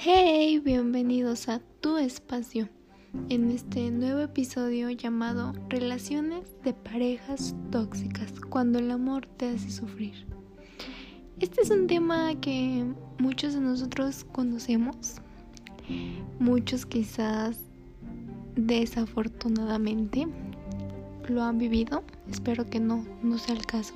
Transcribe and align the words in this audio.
Hey, 0.00 0.60
bienvenidos 0.60 1.48
a 1.48 1.60
tu 1.80 1.98
espacio 1.98 2.68
en 3.30 3.50
este 3.50 3.90
nuevo 3.90 4.20
episodio 4.20 4.90
llamado 4.90 5.54
Relaciones 5.68 6.46
de 6.62 6.72
parejas 6.72 7.56
tóxicas, 7.72 8.32
cuando 8.48 8.78
el 8.78 8.92
amor 8.92 9.26
te 9.26 9.48
hace 9.48 9.72
sufrir. 9.72 10.24
Este 11.40 11.62
es 11.62 11.70
un 11.70 11.88
tema 11.88 12.32
que 12.40 12.86
muchos 13.18 13.54
de 13.54 13.60
nosotros 13.60 14.24
conocemos, 14.30 15.16
muchos 16.38 16.86
quizás 16.86 17.58
desafortunadamente 18.54 20.28
lo 21.28 21.42
han 21.42 21.58
vivido, 21.58 22.04
espero 22.30 22.70
que 22.70 22.78
no, 22.78 23.04
no 23.24 23.36
sea 23.36 23.56
el 23.56 23.66
caso. 23.66 23.94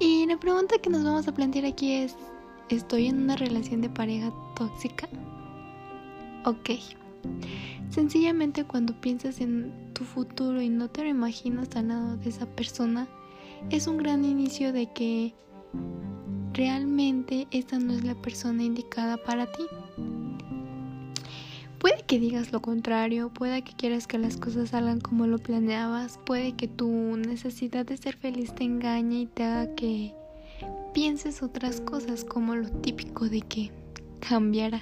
Y 0.00 0.26
la 0.26 0.36
pregunta 0.40 0.78
que 0.82 0.90
nos 0.90 1.04
vamos 1.04 1.28
a 1.28 1.34
plantear 1.34 1.66
aquí 1.66 1.92
es, 1.92 2.16
¿Estoy 2.70 3.06
en 3.08 3.22
una 3.22 3.36
relación 3.36 3.82
de 3.82 3.90
pareja 3.90 4.32
tóxica? 4.56 5.06
Ok. 6.46 6.70
Sencillamente 7.90 8.64
cuando 8.64 8.98
piensas 9.00 9.40
en 9.40 9.92
tu 9.92 10.04
futuro 10.04 10.62
y 10.62 10.70
no 10.70 10.88
te 10.88 11.02
lo 11.02 11.08
imaginas 11.10 11.68
al 11.76 11.88
lado 11.88 12.16
de 12.16 12.30
esa 12.30 12.46
persona, 12.46 13.06
es 13.70 13.86
un 13.86 13.98
gran 13.98 14.24
inicio 14.24 14.72
de 14.72 14.90
que 14.92 15.34
realmente 16.54 17.46
esta 17.50 17.78
no 17.78 17.92
es 17.92 18.02
la 18.02 18.14
persona 18.14 18.62
indicada 18.62 19.18
para 19.18 19.46
ti. 19.46 19.64
Puede 21.78 22.02
que 22.06 22.18
digas 22.18 22.50
lo 22.50 22.62
contrario, 22.62 23.28
puede 23.28 23.60
que 23.60 23.74
quieras 23.74 24.06
que 24.06 24.16
las 24.16 24.38
cosas 24.38 24.70
salgan 24.70 25.00
como 25.00 25.26
lo 25.26 25.38
planeabas, 25.38 26.18
puede 26.24 26.52
que 26.52 26.66
tu 26.66 26.88
necesidad 27.18 27.84
de 27.84 27.98
ser 27.98 28.16
feliz 28.16 28.54
te 28.54 28.64
engañe 28.64 29.20
y 29.20 29.26
te 29.26 29.44
haga 29.44 29.74
que 29.74 30.14
pienses 30.94 31.42
otras 31.42 31.80
cosas 31.80 32.24
como 32.24 32.54
lo 32.54 32.70
típico 32.70 33.28
de 33.28 33.42
que 33.42 33.70
cambiará. 34.20 34.80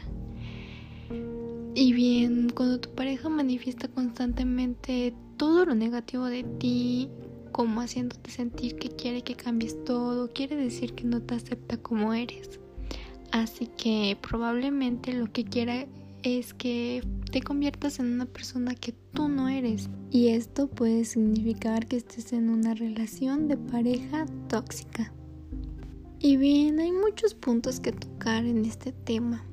Y 1.75 1.95
bien, 1.95 2.51
cuando 2.51 2.79
tu 2.79 2.91
pareja 2.95 3.31
manifiesta 3.31 3.89
constantemente 3.89 5.15
todo 5.39 5.65
lo 5.65 5.75
negativo 5.75 6.27
de 6.27 6.45
ti, 6.45 7.09
como 7.51 7.81
haciéndote 7.81 8.31
sentir 8.31 8.77
que 8.77 8.91
quiere 8.91 9.23
que 9.23 9.35
cambies 9.35 9.83
todo, 9.85 10.31
quiere 10.33 10.55
decir 10.55 10.93
que 10.93 11.05
no 11.05 11.23
te 11.23 11.35
acepta 11.35 11.79
como 11.79 12.13
eres. 12.13 12.61
Así 13.33 13.67
que 13.67 14.19
probablemente 14.21 15.15
lo 15.15 15.33
que 15.33 15.45
quiera 15.45 15.87
es 16.23 16.53
que 16.53 17.03
te 17.31 17.41
conviertas 17.41 17.99
en 17.99 18.13
una 18.13 18.27
persona 18.27 18.75
que 18.75 18.93
tú 19.15 19.29
no 19.29 19.49
eres. 19.49 19.89
Y 20.11 20.29
esto 20.29 20.69
puede 20.69 21.07
significar 21.07 21.87
que 21.87 21.97
estés 21.97 22.35
en 22.35 22.51
una 22.51 22.75
relación 22.75 23.49
de 23.49 23.57
pareja 23.57 24.27
tóxica. 24.49 25.13
Y 26.25 26.37
bien, 26.37 26.79
hay 26.79 26.93
muchos 26.93 27.35
puntos 27.35 27.81
que 27.81 27.91
tocar 27.91 28.45
en 28.45 28.65
este 28.65 28.93
tema. 28.93 29.45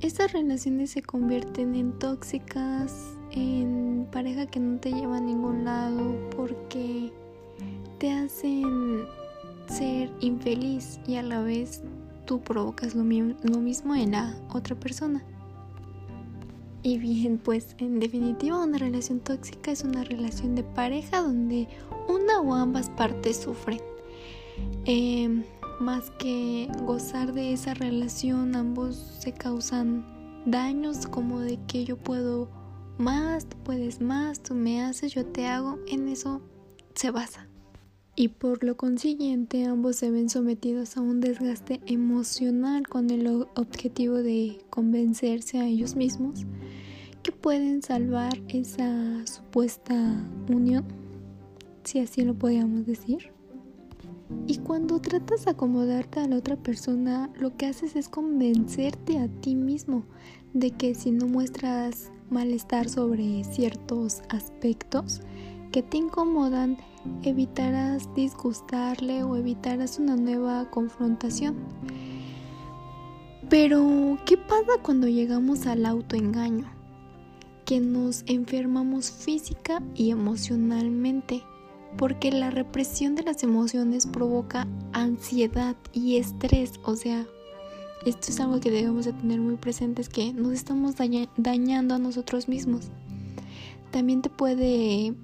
Estas 0.00 0.32
relaciones 0.32 0.90
se 0.90 1.00
convierten 1.00 1.76
en 1.76 1.96
tóxicas, 1.96 3.16
en 3.30 4.08
pareja 4.10 4.46
que 4.46 4.58
no 4.58 4.80
te 4.80 4.90
lleva 4.90 5.18
a 5.18 5.20
ningún 5.20 5.64
lado 5.64 6.28
porque 6.36 7.12
te 8.00 8.10
hacen 8.10 9.04
ser 9.68 10.10
infeliz 10.18 10.98
y 11.06 11.14
a 11.14 11.22
la 11.22 11.40
vez 11.40 11.84
tú 12.26 12.40
provocas 12.40 12.96
lo, 12.96 13.04
lo 13.04 13.60
mismo 13.60 13.94
en 13.94 14.10
la 14.10 14.34
otra 14.52 14.74
persona. 14.74 15.22
Y 16.82 16.98
bien, 16.98 17.38
pues 17.38 17.76
en 17.78 18.00
definitiva 18.00 18.60
una 18.60 18.78
relación 18.78 19.20
tóxica 19.20 19.70
es 19.70 19.84
una 19.84 20.02
relación 20.02 20.56
de 20.56 20.64
pareja 20.64 21.22
donde 21.22 21.68
una 22.08 22.40
o 22.40 22.54
ambas 22.54 22.90
partes 22.90 23.36
sufren. 23.36 23.93
Em, 24.84 25.44
más 25.80 26.10
que 26.18 26.68
gozar 26.82 27.32
de 27.32 27.52
esa 27.52 27.74
relación, 27.74 28.54
ambos 28.54 28.96
se 29.20 29.32
causan 29.32 30.04
daños 30.46 31.06
como 31.06 31.40
de 31.40 31.58
que 31.66 31.84
yo 31.84 31.96
puedo 31.96 32.48
más, 32.98 33.46
tú 33.46 33.56
puedes 33.64 34.00
más, 34.00 34.42
tú 34.42 34.54
me 34.54 34.82
haces, 34.82 35.12
yo 35.12 35.26
te 35.26 35.46
hago, 35.46 35.78
en 35.88 36.08
eso 36.08 36.42
se 36.94 37.10
basa. 37.10 37.48
Y 38.16 38.28
por 38.28 38.62
lo 38.62 38.76
consiguiente 38.76 39.64
ambos 39.64 39.96
se 39.96 40.10
ven 40.10 40.28
sometidos 40.28 40.96
a 40.96 41.00
un 41.00 41.20
desgaste 41.20 41.80
emocional 41.86 42.86
con 42.86 43.10
el 43.10 43.26
objetivo 43.56 44.16
de 44.16 44.64
convencerse 44.70 45.58
a 45.58 45.66
ellos 45.66 45.96
mismos 45.96 46.46
que 47.24 47.32
pueden 47.32 47.82
salvar 47.82 48.40
esa 48.48 49.26
supuesta 49.26 49.94
unión, 50.48 50.84
si 51.82 51.98
así 51.98 52.22
lo 52.22 52.34
podíamos 52.34 52.86
decir. 52.86 53.32
Y 54.46 54.58
cuando 54.58 55.00
tratas 55.00 55.44
de 55.44 55.52
acomodarte 55.52 56.20
a 56.20 56.28
la 56.28 56.36
otra 56.36 56.56
persona, 56.56 57.30
lo 57.38 57.56
que 57.56 57.66
haces 57.66 57.96
es 57.96 58.08
convencerte 58.08 59.18
a 59.18 59.28
ti 59.28 59.54
mismo 59.54 60.04
de 60.52 60.70
que 60.70 60.94
si 60.94 61.10
no 61.10 61.26
muestras 61.26 62.12
malestar 62.30 62.88
sobre 62.88 63.42
ciertos 63.44 64.22
aspectos 64.28 65.20
que 65.72 65.82
te 65.82 65.96
incomodan, 65.96 66.78
evitarás 67.22 68.14
disgustarle 68.14 69.24
o 69.24 69.36
evitarás 69.36 69.98
una 69.98 70.16
nueva 70.16 70.70
confrontación. 70.70 71.56
Pero, 73.50 74.18
¿qué 74.24 74.36
pasa 74.36 74.80
cuando 74.82 75.08
llegamos 75.08 75.66
al 75.66 75.84
autoengaño? 75.84 76.70
Que 77.64 77.80
nos 77.80 78.24
enfermamos 78.26 79.10
física 79.10 79.82
y 79.94 80.10
emocionalmente 80.10 81.42
porque 81.96 82.30
la 82.32 82.50
represión 82.50 83.14
de 83.14 83.22
las 83.22 83.42
emociones 83.42 84.06
provoca 84.06 84.66
ansiedad 84.92 85.76
y 85.92 86.16
estrés, 86.16 86.72
o 86.84 86.96
sea, 86.96 87.26
esto 88.06 88.30
es 88.30 88.40
algo 88.40 88.60
que 88.60 88.70
debemos 88.70 89.04
de 89.04 89.12
tener 89.12 89.40
muy 89.40 89.56
presente, 89.56 90.02
es 90.02 90.08
que 90.08 90.32
nos 90.32 90.52
estamos 90.52 90.96
dañando 91.36 91.94
a 91.94 91.98
nosotros 91.98 92.48
mismos. 92.48 92.90
También 93.90 94.22
te 94.22 94.28
puede 94.28 95.14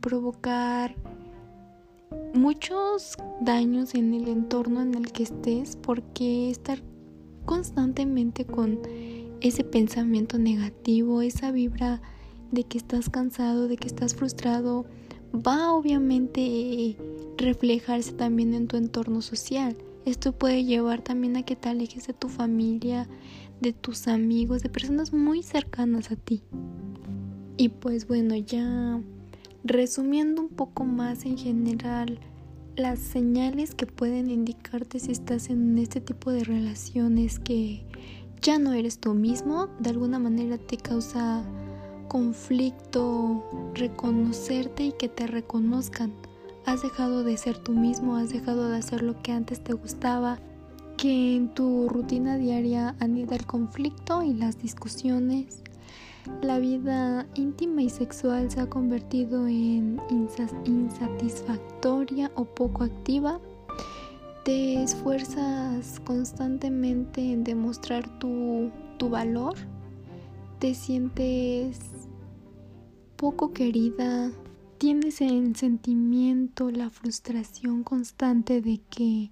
provocar 0.00 0.94
muchos 2.34 3.16
daños 3.40 3.94
en 3.94 4.14
el 4.14 4.28
entorno 4.28 4.82
en 4.82 4.94
el 4.94 5.10
que 5.12 5.24
estés 5.24 5.76
porque 5.76 6.50
estar 6.50 6.82
constantemente 7.46 8.44
con 8.44 8.78
ese 9.40 9.64
pensamiento 9.64 10.38
negativo, 10.38 11.22
esa 11.22 11.50
vibra 11.50 12.00
de 12.52 12.64
que 12.64 12.78
estás 12.78 13.08
cansado, 13.10 13.68
de 13.68 13.76
que 13.76 13.88
estás 13.88 14.14
frustrado, 14.14 14.84
va 15.34 15.72
obviamente 15.72 16.96
reflejarse 17.36 18.12
también 18.12 18.54
en 18.54 18.66
tu 18.66 18.76
entorno 18.76 19.22
social. 19.22 19.76
Esto 20.04 20.32
puede 20.32 20.64
llevar 20.64 21.02
también 21.02 21.36
a 21.36 21.42
que 21.42 21.56
te 21.56 21.68
alejes 21.68 22.06
de 22.06 22.14
tu 22.14 22.28
familia, 22.28 23.08
de 23.60 23.72
tus 23.72 24.08
amigos, 24.08 24.62
de 24.62 24.68
personas 24.68 25.12
muy 25.12 25.42
cercanas 25.42 26.10
a 26.10 26.16
ti. 26.16 26.42
Y 27.56 27.68
pues 27.68 28.08
bueno, 28.08 28.34
ya 28.34 29.00
resumiendo 29.64 30.42
un 30.42 30.48
poco 30.48 30.84
más 30.84 31.24
en 31.26 31.36
general, 31.36 32.18
las 32.76 32.98
señales 32.98 33.74
que 33.74 33.86
pueden 33.86 34.30
indicarte 34.30 34.98
si 34.98 35.12
estás 35.12 35.50
en 35.50 35.76
este 35.76 36.00
tipo 36.00 36.30
de 36.30 36.44
relaciones 36.44 37.38
que 37.38 37.84
ya 38.40 38.58
no 38.58 38.72
eres 38.72 38.98
tú 38.98 39.12
mismo, 39.12 39.68
de 39.80 39.90
alguna 39.90 40.18
manera 40.18 40.56
te 40.56 40.78
causa 40.78 41.44
conflicto 42.10 43.44
reconocerte 43.72 44.82
y 44.82 44.92
que 44.92 45.08
te 45.08 45.28
reconozcan. 45.28 46.12
Has 46.66 46.82
dejado 46.82 47.22
de 47.22 47.36
ser 47.36 47.56
tú 47.56 47.70
mismo, 47.70 48.16
has 48.16 48.30
dejado 48.30 48.68
de 48.68 48.78
hacer 48.78 49.02
lo 49.02 49.22
que 49.22 49.30
antes 49.30 49.62
te 49.62 49.74
gustaba, 49.74 50.40
que 50.96 51.36
en 51.36 51.54
tu 51.54 51.88
rutina 51.88 52.36
diaria 52.36 52.96
anida 52.98 53.36
el 53.36 53.46
conflicto 53.46 54.24
y 54.24 54.34
las 54.34 54.58
discusiones. 54.60 55.62
La 56.42 56.58
vida 56.58 57.28
íntima 57.36 57.82
y 57.82 57.90
sexual 57.90 58.50
se 58.50 58.60
ha 58.60 58.68
convertido 58.68 59.46
en 59.46 60.00
insatisfactoria 60.64 62.32
o 62.34 62.44
poco 62.44 62.82
activa. 62.82 63.38
Te 64.44 64.82
esfuerzas 64.82 66.00
constantemente 66.00 67.20
en 67.20 67.44
demostrar 67.44 68.18
tu, 68.18 68.72
tu 68.98 69.10
valor. 69.10 69.54
Te 70.58 70.74
sientes 70.74 71.99
poco 73.20 73.52
querida, 73.52 74.30
tienes 74.78 75.20
el 75.20 75.54
sentimiento, 75.54 76.70
la 76.70 76.88
frustración 76.88 77.82
constante 77.82 78.62
de 78.62 78.80
que 78.88 79.30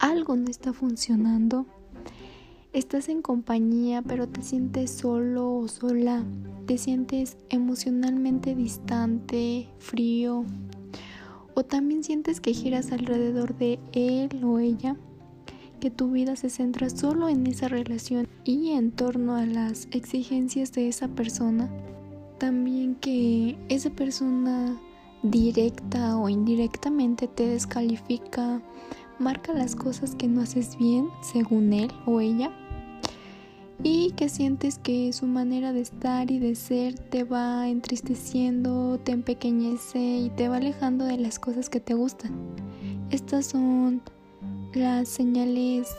algo 0.00 0.34
no 0.34 0.50
está 0.50 0.72
funcionando. 0.72 1.64
Estás 2.72 3.08
en 3.08 3.22
compañía, 3.22 4.02
pero 4.02 4.26
te 4.26 4.42
sientes 4.42 4.90
solo 4.90 5.54
o 5.54 5.68
sola. 5.68 6.24
Te 6.66 6.78
sientes 6.78 7.36
emocionalmente 7.48 8.56
distante, 8.56 9.68
frío. 9.78 10.44
O 11.54 11.64
también 11.64 12.02
sientes 12.02 12.40
que 12.40 12.52
giras 12.52 12.90
alrededor 12.90 13.56
de 13.56 13.78
él 13.92 14.42
o 14.42 14.58
ella. 14.58 14.96
Que 15.78 15.92
tu 15.92 16.10
vida 16.10 16.34
se 16.34 16.50
centra 16.50 16.90
solo 16.90 17.28
en 17.28 17.46
esa 17.46 17.68
relación 17.68 18.26
y 18.42 18.70
en 18.70 18.90
torno 18.90 19.36
a 19.36 19.46
las 19.46 19.86
exigencias 19.92 20.72
de 20.72 20.88
esa 20.88 21.06
persona 21.06 21.70
también 22.38 22.94
que 22.94 23.56
esa 23.68 23.90
persona 23.90 24.80
directa 25.22 26.16
o 26.16 26.28
indirectamente 26.28 27.26
te 27.26 27.46
descalifica, 27.46 28.62
marca 29.18 29.52
las 29.52 29.74
cosas 29.74 30.14
que 30.14 30.28
no 30.28 30.42
haces 30.42 30.78
bien 30.78 31.08
según 31.20 31.72
él 31.72 31.90
o 32.06 32.20
ella. 32.20 32.50
y 33.80 34.10
que 34.16 34.28
sientes 34.28 34.76
que 34.76 35.12
su 35.12 35.26
manera 35.26 35.72
de 35.72 35.82
estar 35.82 36.32
y 36.32 36.40
de 36.40 36.56
ser 36.56 36.98
te 36.98 37.22
va 37.22 37.68
entristeciendo, 37.68 38.98
te 38.98 39.12
empequeñece 39.12 40.00
y 40.00 40.30
te 40.30 40.48
va 40.48 40.56
alejando 40.56 41.04
de 41.04 41.16
las 41.16 41.38
cosas 41.38 41.68
que 41.70 41.78
te 41.78 41.94
gustan. 41.94 42.32
Estas 43.10 43.46
son 43.46 44.02
las 44.74 45.08
señales 45.08 45.94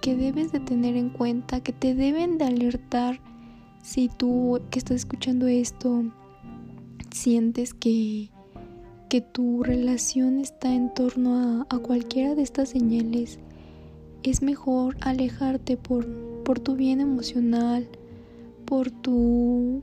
que 0.00 0.16
debes 0.16 0.50
de 0.50 0.58
tener 0.58 0.96
en 0.96 1.10
cuenta, 1.10 1.60
que 1.60 1.72
te 1.72 1.94
deben 1.94 2.36
de 2.36 2.46
alertar 2.46 3.20
si 3.82 4.08
tú 4.08 4.60
que 4.70 4.78
estás 4.78 4.96
escuchando 4.98 5.46
esto 5.46 6.04
sientes 7.10 7.74
que, 7.74 8.30
que 9.08 9.20
tu 9.20 9.62
relación 9.62 10.38
está 10.38 10.72
en 10.72 10.92
torno 10.94 11.66
a, 11.68 11.74
a 11.74 11.78
cualquiera 11.78 12.34
de 12.34 12.42
estas 12.42 12.70
señales, 12.70 13.38
es 14.22 14.42
mejor 14.42 14.96
alejarte 15.00 15.76
por, 15.76 16.06
por 16.44 16.60
tu 16.60 16.76
bien 16.76 17.00
emocional, 17.00 17.88
por 18.64 18.90
tu 18.90 19.82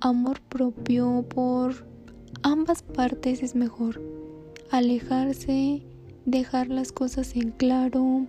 amor 0.00 0.40
propio, 0.40 1.24
por 1.28 1.86
ambas 2.42 2.82
partes 2.82 3.42
es 3.42 3.54
mejor. 3.54 4.00
Alejarse, 4.70 5.82
dejar 6.24 6.68
las 6.68 6.92
cosas 6.92 7.36
en 7.36 7.50
claro 7.50 8.26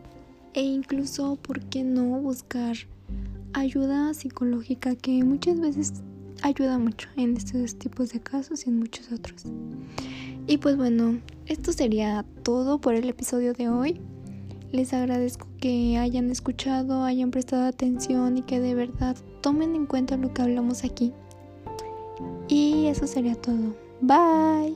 e 0.53 0.61
incluso, 0.61 1.35
¿por 1.35 1.61
qué 1.61 1.83
no 1.83 2.19
buscar 2.19 2.75
ayuda 3.57 4.13
psicológica 4.13 4.95
que 4.95 5.23
muchas 5.23 5.59
veces 5.59 5.93
ayuda 6.43 6.77
mucho 6.77 7.09
en 7.15 7.35
estos 7.35 7.75
tipos 7.75 8.11
de 8.11 8.19
casos 8.19 8.65
y 8.65 8.69
en 8.69 8.79
muchos 8.79 9.11
otros? 9.11 9.43
Y 10.45 10.57
pues 10.57 10.77
bueno, 10.77 11.19
esto 11.45 11.73
sería 11.73 12.25
todo 12.43 12.79
por 12.79 12.95
el 12.95 13.09
episodio 13.09 13.53
de 13.53 13.69
hoy. 13.69 13.99
Les 14.71 14.93
agradezco 14.93 15.47
que 15.59 15.97
hayan 15.97 16.29
escuchado, 16.29 17.03
hayan 17.03 17.31
prestado 17.31 17.65
atención 17.65 18.37
y 18.37 18.41
que 18.43 18.59
de 18.59 18.75
verdad 18.75 19.15
tomen 19.41 19.75
en 19.75 19.85
cuenta 19.85 20.17
lo 20.17 20.33
que 20.33 20.41
hablamos 20.41 20.83
aquí. 20.83 21.13
Y 22.47 22.87
eso 22.87 23.07
sería 23.07 23.35
todo. 23.35 23.75
Bye. 24.01 24.75